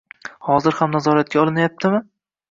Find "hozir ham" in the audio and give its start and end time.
0.45-0.95